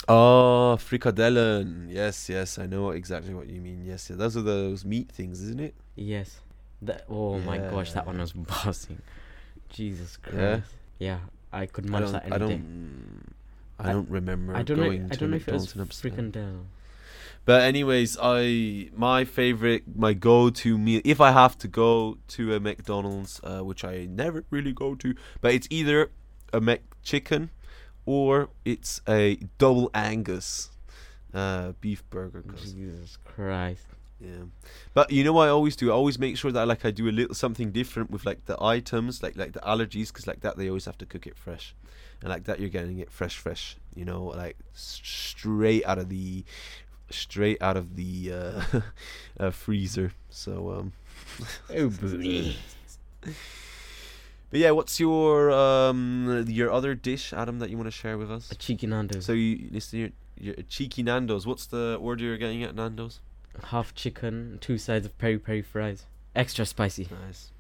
[0.09, 1.87] oh, frikadellen.
[1.91, 3.85] Yes, yes, I know exactly what you mean.
[3.85, 5.75] Yes, yeah, those are those meat things, isn't it?
[5.97, 6.41] yes.
[6.83, 8.33] That, oh my gosh, that one was
[8.65, 9.01] buzzing.
[9.69, 10.37] Jesus Christ.
[10.39, 10.61] Yeah?
[10.99, 11.19] Yeah,
[11.53, 12.47] I could munch that any I day.
[12.49, 13.35] don't.
[13.79, 14.85] I I- don't remember I don't know.
[14.85, 16.33] going I don't know if it was Amsterdam.
[16.33, 16.65] frikandel.
[17.45, 22.61] But anyways, I my favorite, my go-to meal if I have to go to a
[22.61, 26.11] McDonald's, uh, which I never really go to, but it's either
[26.53, 27.51] a McChicken
[28.05, 30.71] or it's a double Angus
[31.35, 32.43] uh, beef burger.
[32.65, 33.87] Jesus Christ.
[34.21, 34.45] Yeah,
[34.95, 35.91] but you know what I always do?
[35.91, 38.63] I always make sure that like I do a little something different with like the
[38.63, 41.75] items, like like the allergies, because like that they always have to cook it fresh,
[42.21, 43.77] and like that you're getting it fresh, fresh.
[43.95, 46.45] You know, like straight out of the
[47.11, 48.81] straight out of the uh,
[49.41, 50.13] uh, freezer.
[50.31, 50.93] So um,
[51.71, 51.91] Oh,
[54.51, 58.31] but yeah, what's your um your other dish, Adam, that you want to share with
[58.31, 58.51] us?
[58.51, 59.27] A cheeky Nando's.
[59.27, 61.47] So you listen, your, your cheeky Nando's.
[61.47, 63.21] What's the order you're getting at Nando's?
[63.65, 67.51] Half chicken, two sides of peri peri fries, extra spicy, Nice.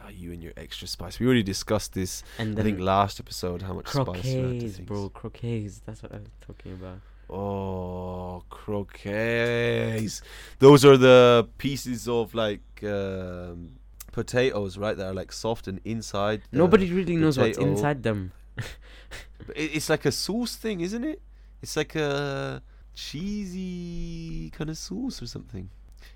[0.00, 1.18] Ah, you and your extra spice.
[1.18, 2.22] We already discussed this.
[2.38, 4.24] and I think last episode how much spice you add to
[4.60, 5.08] croquettes, bro.
[5.08, 5.80] Croquettes.
[5.84, 7.00] That's what I was talking about.
[7.30, 10.22] Oh, croquettes.
[10.60, 13.72] Those are the pieces of like um,
[14.12, 14.96] potatoes, right?
[14.96, 16.42] That are like soft and inside.
[16.52, 18.32] Nobody really knows what's inside them.
[19.54, 21.22] It's like a sauce thing, isn't it?
[21.62, 22.62] It's like a
[22.98, 25.70] cheesy kind of sauce or something.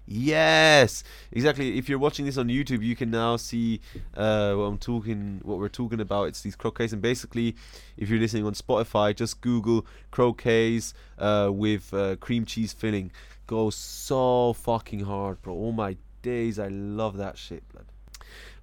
[0.06, 1.78] Yes, exactly.
[1.78, 3.80] If you're watching this on YouTube, you can now see
[4.16, 6.24] uh, what I'm talking, what we're talking about.
[6.24, 7.54] It's these croquettes, and basically,
[7.96, 13.10] if you're listening on Spotify, just Google croquettes uh, with uh, cream cheese filling.
[13.46, 15.54] Goes so fucking hard, bro.
[15.54, 17.86] All my days, I love that shit, blood.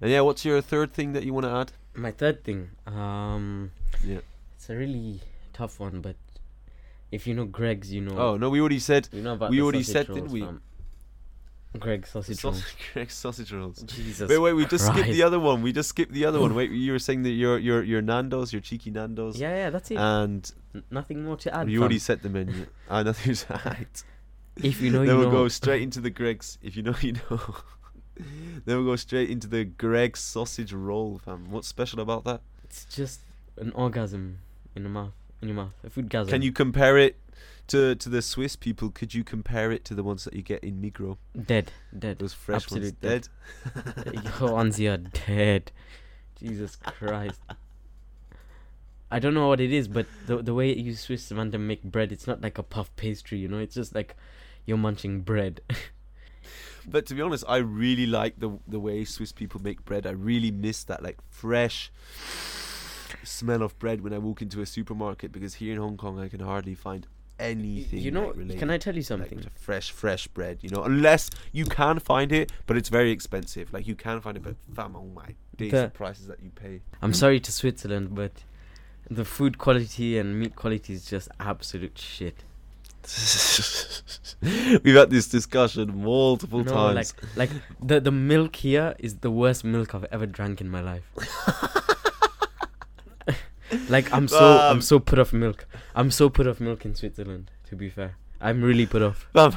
[0.00, 1.72] And yeah, what's your third thing that you want to add?
[1.94, 3.70] My third thing, um,
[4.04, 4.20] Yeah.
[4.56, 5.20] it's a really
[5.52, 6.16] tough one, but
[7.10, 8.16] if you know Greggs, you know.
[8.18, 10.40] Oh no, we already said you know about we already said, rolls, didn't we?
[10.40, 10.62] fam.
[11.78, 12.64] Greggs sausage rolls.
[12.92, 13.82] Greggs sausage rolls.
[13.82, 14.28] Jesus.
[14.28, 15.62] Wait, wait, we just skipped the other one.
[15.62, 16.52] We just skipped the other one.
[16.56, 19.90] Wait, you were saying that your your your Nando's, your cheeky Nando's, Yeah, yeah, that's
[19.92, 19.96] it.
[19.96, 21.70] and N- Nothing more to add.
[21.70, 22.66] you already set the menu.
[22.88, 24.02] I know who's right.
[24.56, 25.42] If you know, then you we'll know.
[25.44, 26.58] go straight into the Greggs.
[26.60, 27.38] If you know, you know.
[28.16, 31.50] then we'll go straight into the Greggs sausage roll, fam.
[31.52, 32.40] What's special about that?
[32.64, 33.20] It's just
[33.56, 34.38] an orgasm
[34.74, 36.10] in the mouth, in your mouth, a food.
[36.10, 37.16] Can you compare it
[37.68, 38.90] to to the Swiss people?
[38.90, 41.16] Could you compare it to the ones that you get in Migro?
[41.46, 42.18] dead, dead?
[42.18, 43.28] Those fresh ones, dead.
[44.04, 44.24] dead.
[44.40, 45.72] Your ones are dead.
[46.36, 47.40] Jesus Christ.
[49.10, 51.82] I don't know what it is, but the the way you Swiss man them make
[51.82, 53.58] bread, it's not like a puff pastry, you know.
[53.58, 54.16] It's just like
[54.66, 55.60] you're munching bread.
[56.86, 60.06] But to be honest, I really like the the way Swiss people make bread.
[60.06, 61.92] I really miss that like fresh
[63.24, 66.28] smell of bread when I walk into a supermarket because here in Hong Kong I
[66.28, 67.06] can hardly find
[67.38, 68.00] anything.
[68.00, 69.40] you know, like, related can I tell you something?
[69.40, 70.58] to fresh, fresh bread.
[70.62, 73.72] You know, unless you can find it, but it's very expensive.
[73.72, 76.50] Like you can find it, but fam, oh my days, the The- prices that you
[76.50, 76.82] pay.
[77.02, 78.32] I'm sorry to Switzerland, but
[79.10, 82.44] the food quality and meat quality is just absolute shit.
[84.84, 87.14] We've had this discussion multiple no, times.
[87.36, 90.82] like like the the milk here is the worst milk I've ever drank in my
[90.82, 91.04] life.
[93.88, 95.66] like I'm so I'm Um, so put off milk.
[95.94, 97.50] I'm so put off milk in Switzerland.
[97.68, 99.28] To be fair, I'm really put off.
[99.32, 99.56] Fam,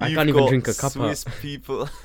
[0.00, 0.90] I can't even drink a cuppa.
[0.92, 1.88] Swiss people.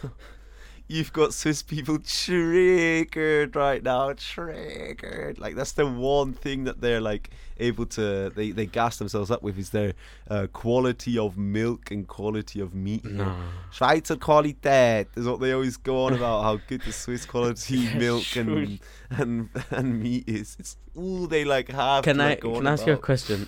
[0.92, 5.40] You've got Swiss people triggered right now, triggered.
[5.40, 9.42] Like that's the one thing that they're like able to they they gas themselves up
[9.42, 9.94] with is their
[10.30, 13.06] uh, quality of milk and quality of meat.
[13.06, 13.34] No.
[13.72, 17.98] Schweizer Qualität is what they always go on about how good the Swiss quality Yeah,
[17.98, 18.42] milk sure.
[18.42, 18.80] and
[19.12, 20.58] and and meat is.
[20.60, 22.04] It's all they like have.
[22.04, 23.48] Can to, I like, go can I ask you a question?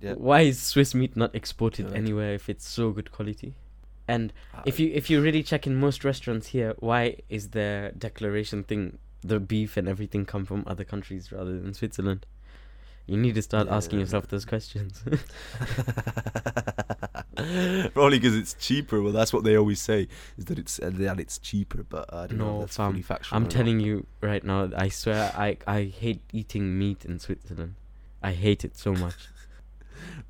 [0.00, 0.14] Yeah.
[0.14, 1.96] Why is Swiss meat not exported ahead.
[1.96, 3.54] anywhere if it's so good quality?
[4.08, 4.32] And
[4.64, 8.98] if you if you really check in most restaurants here, why is their declaration thing
[9.22, 12.24] the beef and everything come from other countries rather than Switzerland?
[13.06, 15.02] You need to start asking yourself those questions.
[17.94, 19.00] Probably because it's cheaper.
[19.00, 21.84] Well, that's what they always say is that it's uh, that it's cheaper.
[21.88, 23.36] But I don't know No, if that's fam, fully factual.
[23.36, 23.50] I'm or not.
[23.50, 24.70] telling you right now.
[24.76, 27.74] I swear, I I hate eating meat in Switzerland.
[28.22, 29.14] I hate it so much.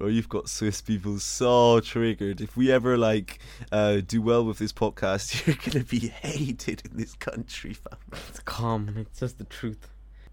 [0.00, 2.40] Oh, you've got Swiss people so triggered.
[2.40, 3.38] If we ever like
[3.72, 7.98] uh, do well with this podcast, you're gonna be hated in this country, fam.
[8.28, 8.94] It's calm.
[8.96, 9.88] It's just the truth.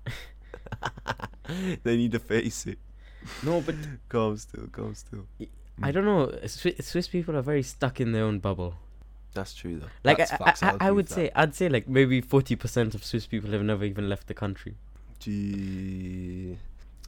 [1.83, 2.79] they need to face it.
[3.43, 3.75] No, but
[4.09, 5.25] Calm still, calm still.
[5.81, 6.31] I don't know.
[6.47, 8.75] Swiss, people are very stuck in their own bubble.
[9.33, 9.87] That's true though.
[10.03, 11.13] Like That's I, facts, I, I, I would that.
[11.13, 14.33] say, I'd say like maybe forty percent of Swiss people have never even left the
[14.33, 14.75] country.
[15.19, 16.57] Gee.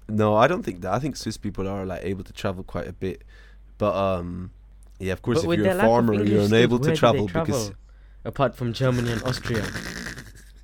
[0.10, 0.94] No, I don't think that.
[0.94, 3.24] I think Swiss people are like able to travel quite a bit,
[3.78, 4.52] but um,
[5.00, 7.72] yeah, of course, But if you're a farmer, you're unable to they travel because
[8.24, 9.66] apart from Germany and Austria.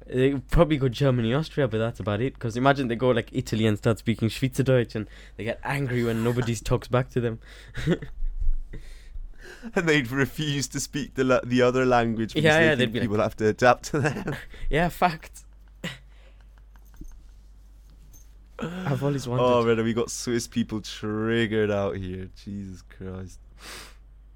[0.05, 2.33] They probably go Germany, Austria, but that's about it.
[2.35, 6.23] Because imagine they go like Italy and start speaking Schweizerdeutsch, and they get angry when
[6.23, 7.39] nobody talks back to them.
[9.75, 12.77] and they'd refuse to speak the la- the other language because Yeah, they yeah, they'd
[12.83, 14.35] think be like- people have to adapt to them.
[14.69, 15.45] Yeah, fact.
[18.85, 19.43] I've always wanted.
[19.43, 22.29] oh man, we got Swiss people triggered out here.
[22.43, 23.39] Jesus Christ.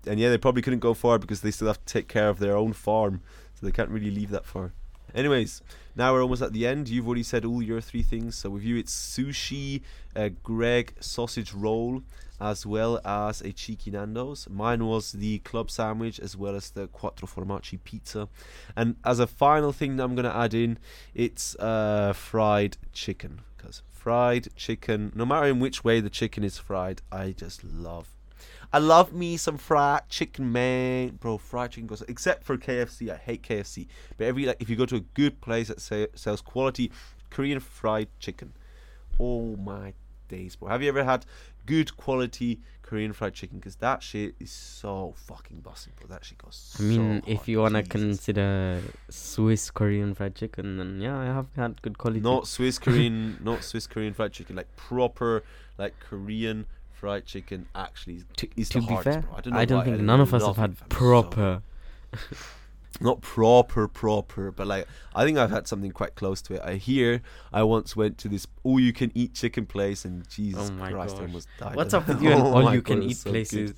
[0.05, 2.39] And yeah, they probably couldn't go far because they still have to take care of
[2.39, 3.21] their own farm,
[3.55, 4.71] so they can't really leave that far.
[5.13, 5.61] Anyways,
[5.95, 6.89] now we're almost at the end.
[6.89, 8.35] You've already said all your three things.
[8.35, 9.81] So with you, it's sushi,
[10.15, 12.03] a Greggs sausage roll,
[12.39, 14.47] as well as a cheeky Nando's.
[14.49, 18.29] Mine was the club sandwich, as well as the quattro formaggi pizza.
[18.75, 20.77] And as a final thing that I'm gonna add in,
[21.15, 23.41] it's uh, fried chicken.
[23.57, 28.07] Because fried chicken, no matter in which way the chicken is fried, I just love.
[28.71, 31.37] I love me some fried chicken, man, bro.
[31.37, 33.09] Fried chicken goes except for KFC.
[33.09, 36.07] I hate KFC, but every like if you go to a good place that say,
[36.15, 36.89] sells quality
[37.31, 38.53] Korean fried chicken,
[39.19, 39.93] oh my
[40.29, 40.69] days, bro.
[40.69, 41.25] Have you ever had
[41.65, 43.60] good quality Korean fried chicken?
[43.60, 46.08] Because that shit is so fucking bossy, bro.
[46.08, 46.76] That shit goes.
[46.80, 47.91] I mean, so if you wanna Jesus.
[47.91, 52.21] consider Swiss Korean fried chicken, then yeah, I have had good quality.
[52.21, 55.43] not Swiss Korean, not Swiss Korean fried chicken, like proper
[55.78, 57.67] like Korean fried chicken.
[57.76, 59.38] Actually, is, To, is to be hardest, fair, bro.
[59.38, 60.71] I don't, know I don't think none of us have had.
[60.71, 61.62] It's so proper.
[63.00, 66.76] not proper proper but like i think i've had something quite close to it i
[66.76, 67.21] hear
[67.54, 71.15] i once went to this all you can eat chicken place and jesus Oh christ
[71.15, 71.28] i gosh.
[71.28, 73.34] almost died What's up with you and Oh all you God, can eat so good.
[73.50, 73.73] places?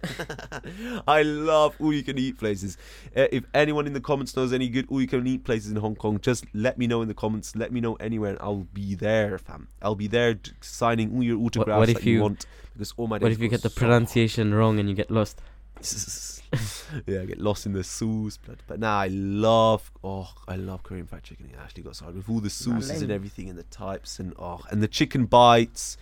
[1.08, 2.76] I love all you can eat places.
[3.16, 5.76] Uh, if anyone in the comments knows any good all you can eat places in
[5.76, 7.56] Hong Kong, just let me know in the comments.
[7.56, 9.68] Let me know anywhere, and I'll be there, fam.
[9.82, 13.08] I'll be there signing all your autographs what if that you, you- want because all
[13.08, 13.18] my.
[13.18, 15.40] What if you get the so pronunciation wrong and you get lost?
[17.06, 18.62] yeah, I get lost in the sauce, blood.
[18.66, 21.46] But nah, I love, oh, I love Korean fried chicken.
[21.46, 24.60] It actually got started with all the sauces and everything, and the types, and oh,
[24.70, 25.96] and the chicken bites,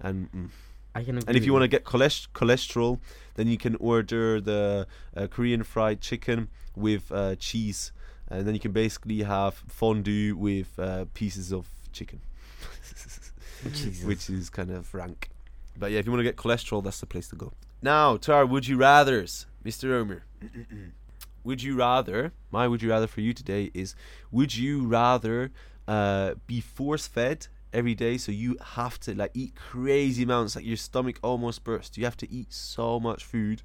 [0.00, 0.48] and mm.
[0.94, 1.18] I can.
[1.18, 2.98] and if you want to get cholest- cholesterol,
[3.34, 7.92] then you can order the uh, Korean fried chicken with uh, cheese,
[8.28, 12.20] and then you can basically have fondue with uh, pieces of chicken,
[14.04, 15.30] which is kind of rank.
[15.78, 17.52] But yeah, if you want to get cholesterol, that's the place to go.
[17.82, 19.92] Now to our would you rather's, Mr.
[19.94, 20.24] Omer.
[21.44, 22.32] would you rather?
[22.50, 23.94] My would you rather for you today is:
[24.30, 25.50] Would you rather
[25.86, 30.64] uh, be force fed every day, so you have to like eat crazy amounts, like
[30.64, 31.98] your stomach almost bursts.
[31.98, 33.62] You have to eat so much food,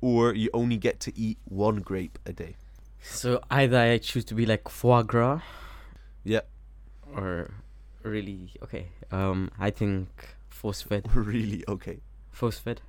[0.00, 2.56] or you only get to eat one grape a day.
[3.00, 5.40] So either I choose to be like foie gras,
[6.24, 6.40] Yeah,
[7.14, 7.50] or
[8.02, 8.88] really okay.
[9.12, 11.08] Um, I think force fed.
[11.14, 12.00] really okay.
[12.30, 12.80] Force fed.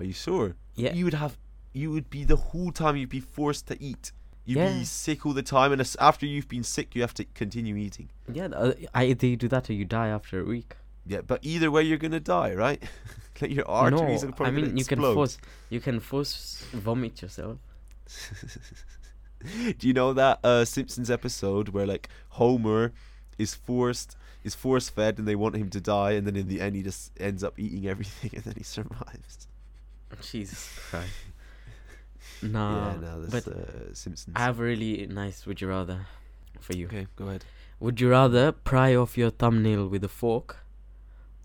[0.00, 0.56] Are you sure?
[0.74, 0.92] Yeah.
[0.94, 1.36] You would have,
[1.72, 4.12] you would be the whole time you'd be forced to eat.
[4.46, 4.78] You'd Yeah.
[4.78, 8.08] be sick all the time, and after you've been sick, you have to continue eating.
[8.32, 10.76] Yeah, uh, either you do that or you die after a week.
[11.06, 12.82] Yeah, but either way, you're gonna die, right?
[13.40, 15.38] like your arteries are no, probably I mean you can force
[15.70, 17.58] you can force vomit yourself.
[19.78, 22.92] Do you know that uh, Simpsons episode where like Homer
[23.38, 26.60] is forced is force fed and they want him to die, and then in the
[26.60, 29.48] end he just ends up eating everything and then he survives.
[30.22, 31.12] Jesus Christ.
[32.42, 34.34] Nah, yeah, no, that's but uh, Simpsons.
[34.36, 36.06] I have a really nice would you rather
[36.60, 36.86] for you.
[36.86, 37.44] okay, go ahead.
[37.80, 40.58] Would you rather pry off your thumbnail with a fork,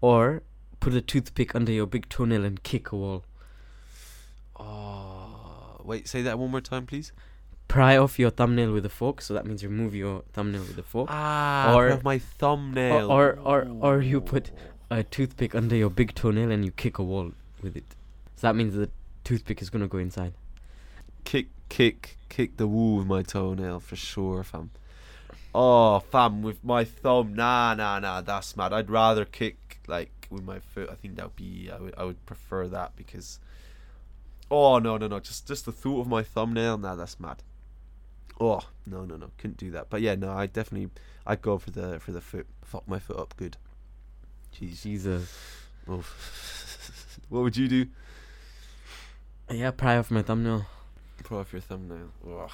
[0.02, 0.42] or
[0.80, 3.24] put a toothpick under your big toenail and kick a wall?
[4.58, 7.12] Oh, wait, say that one more time, please.
[7.68, 10.84] Pry off your thumbnail with a fork, so that means remove your thumbnail with a
[10.84, 11.08] fork.
[11.12, 13.12] Ah, Or- or my thumbnail.
[13.12, 14.52] or- or- or you put
[14.90, 17.96] a toothpick under your big toenail and you kick a wall with it.
[18.36, 18.90] So that means the
[19.24, 20.34] toothpick is gonna go inside.
[21.24, 24.72] kick, kick, kick the wall with my toenail for sure, fam.
[25.54, 28.74] Oh, fam, with my thumb, nah, nah, nah, that's mad.
[28.74, 30.90] I'd rather kick like with my foot.
[30.92, 31.70] I think that would be.
[31.72, 33.40] I would, I would prefer that because
[34.50, 35.20] Oh no no no!
[35.20, 36.78] Just just the thought of my thumbnail.
[36.78, 37.42] Nah, that's mad.
[38.40, 39.32] Oh no no no!
[39.38, 39.90] Couldn't do that.
[39.90, 40.92] But yeah, no, I definitely
[41.26, 42.46] I'd go for the for the foot.
[42.64, 43.58] Fuck my foot up good.
[44.56, 44.84] Jeez.
[44.84, 45.36] Jesus.
[45.88, 46.04] Oh.
[47.30, 47.88] what would you do?
[49.50, 50.66] Yeah, pry off my thumbnail.
[51.24, 52.10] Pry off your thumbnail.
[52.28, 52.50] Ugh.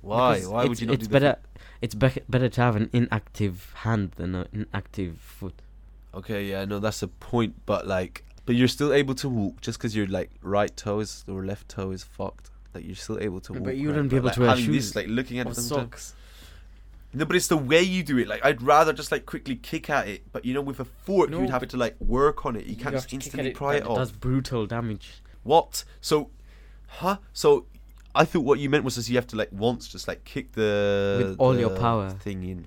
[0.00, 0.34] Why?
[0.36, 1.36] Because Why would you not It's do better.
[1.80, 5.60] It's be- better to have an inactive hand than an inactive foot.
[6.14, 9.78] Okay, yeah, no, that's a point, but like, but you're still able to walk just
[9.78, 12.50] because your like right toe is or left toe is fucked.
[12.74, 13.64] Like you're still able to walk.
[13.64, 15.56] But you wouldn't be able like, to wear shoes This, like looking at Or it
[15.56, 16.14] socks.
[17.12, 18.28] No, but it's the way you do it.
[18.28, 21.30] Like I'd rather just like quickly kick at it, but you know, with a fork,
[21.30, 22.64] No, you'd have to like work on it.
[22.66, 23.96] You, You can't just to kick at instantly it, pry but it off.
[23.98, 25.22] does brutal damage.
[25.42, 25.84] What?
[26.00, 26.30] So,
[26.86, 27.18] huh?
[27.32, 27.66] So,
[28.14, 30.52] I thought what you meant was just you have to like once just like kick
[30.52, 32.10] the With all your power.
[32.10, 32.66] thing in.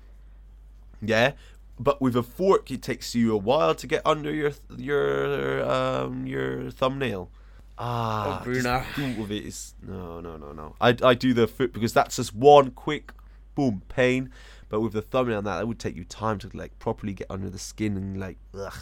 [1.02, 1.32] Yeah,
[1.78, 6.26] but with a fork, it takes you a while to get under your your um
[6.26, 7.30] your thumbnail.
[7.78, 8.84] Ah, Oh, Bruno.
[8.92, 10.74] just of it is no no no no.
[10.80, 13.12] I I do the foot because that's just one quick
[13.54, 14.30] boom pain.
[14.68, 17.26] But with the thumbnail and that, that would take you time to like properly get
[17.30, 18.76] under the skin and like ugh.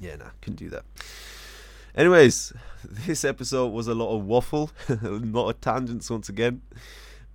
[0.00, 0.82] Yeah, nah, couldn't do that.
[1.94, 2.52] Anyways,
[3.06, 6.62] this episode was a lot of waffle, Not a lot of tangents once again.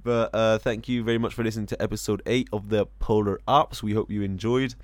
[0.04, 3.84] But uh, thank you very much for listening to episode 8 of the Polar Apps.
[3.84, 4.76] We hope you enjoyed.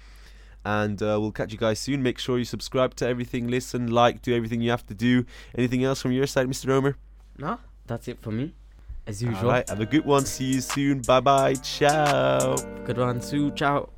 [0.65, 2.03] And uh, we'll catch you guys soon.
[2.03, 5.25] Make sure you subscribe to everything, listen, like, do everything you have to do.
[5.55, 6.69] Anything else from your side, Mr.
[6.69, 6.97] Romer?
[7.37, 8.53] No, that's it for me.
[9.05, 9.39] As usual.
[9.39, 10.25] All right, have a good one.
[10.25, 11.01] See you soon.
[11.01, 11.55] Bye bye.
[11.55, 12.55] Ciao.
[12.85, 13.51] Good one, Sue.
[13.51, 13.89] Ciao.